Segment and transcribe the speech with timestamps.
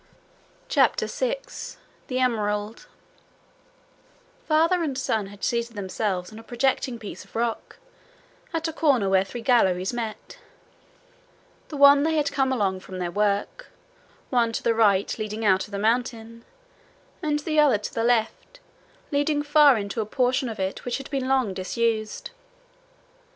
[0.67, 2.87] CHAPTER 6 The Emerald
[4.47, 7.77] Father and son had seated themselves on a projecting piece of rock
[8.51, 10.39] at a corner where three galleries met
[11.67, 13.67] the one they had come along from their work,
[14.31, 16.45] one to the right leading out of the mountain,
[17.21, 18.59] and the other to the left
[19.11, 22.31] leading far into a portion of it which had been long disused.